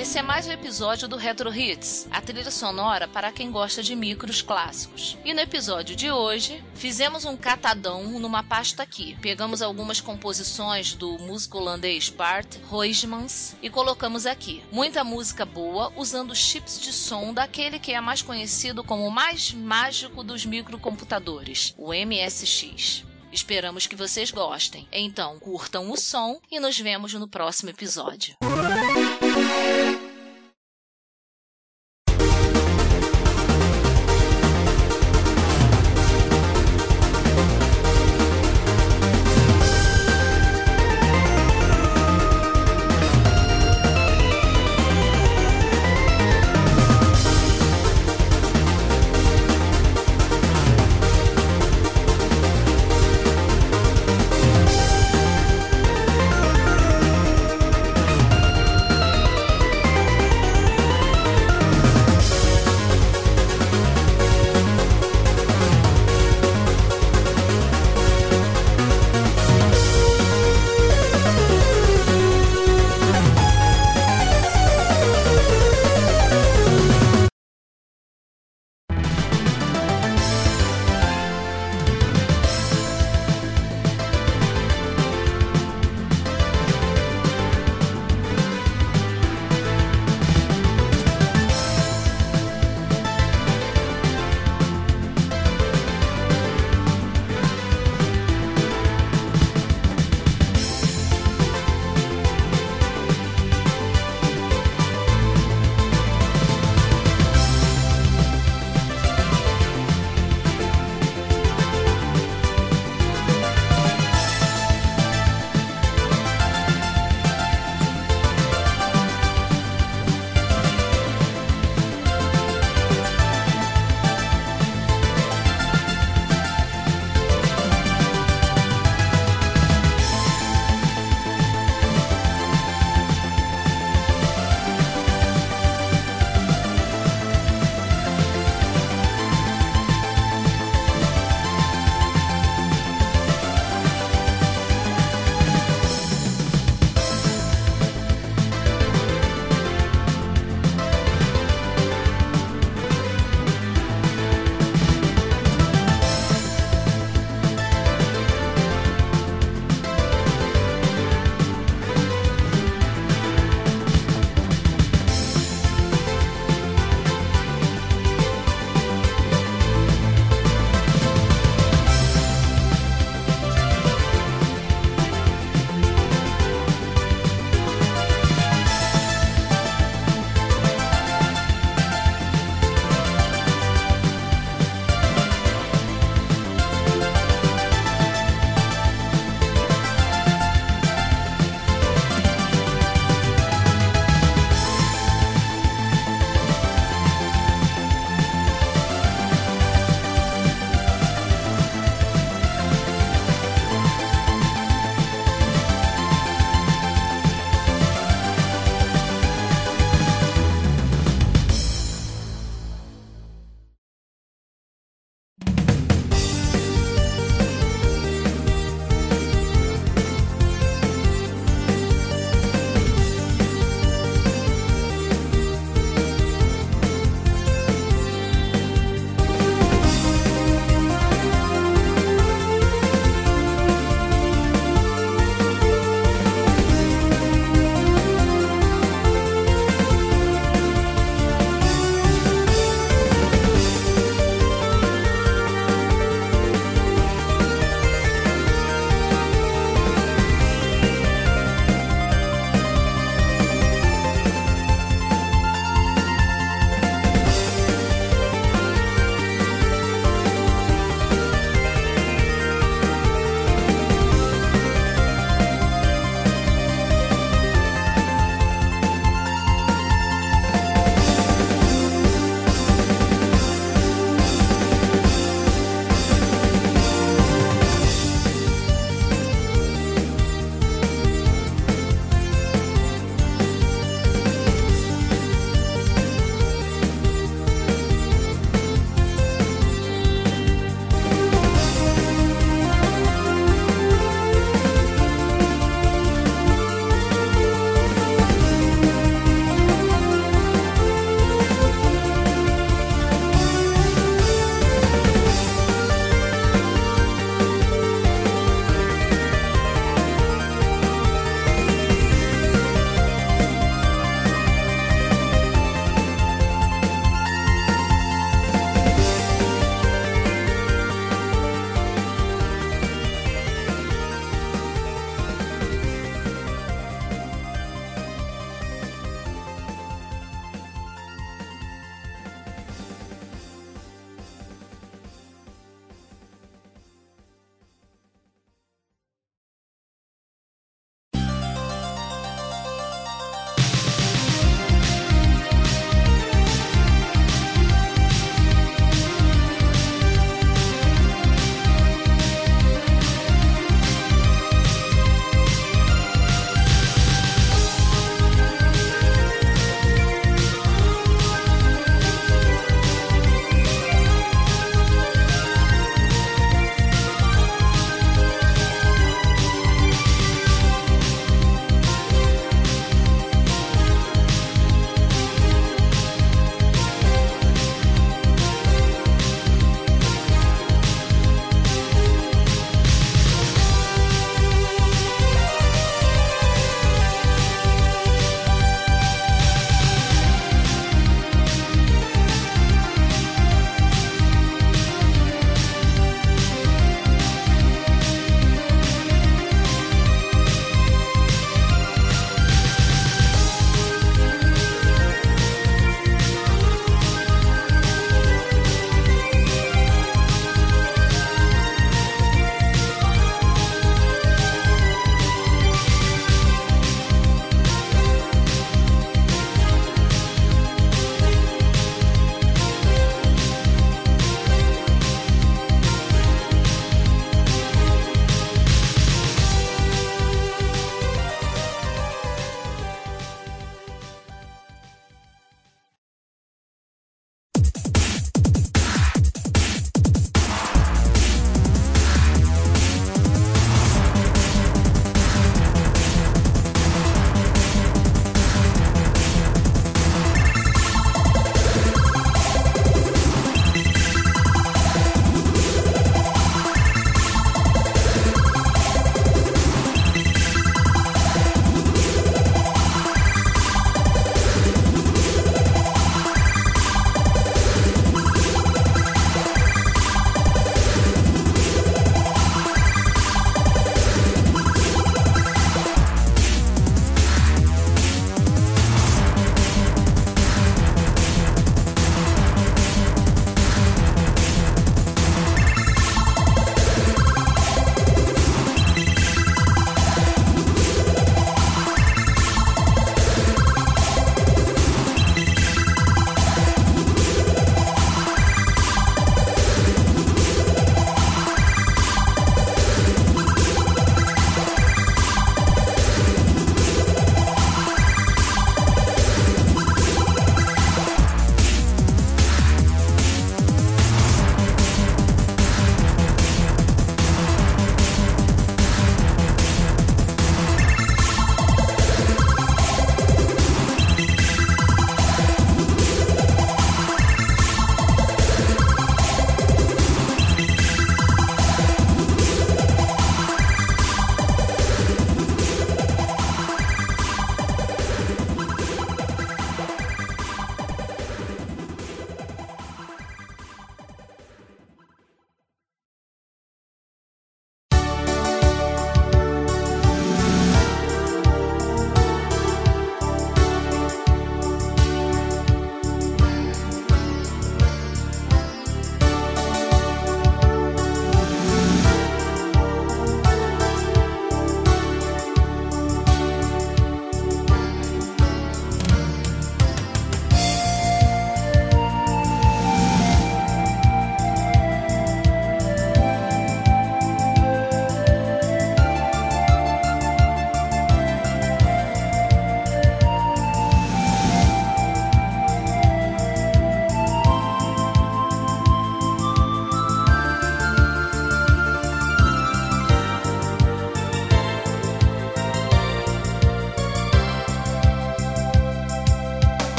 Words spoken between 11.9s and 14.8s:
Bart Huismans e colocamos aqui.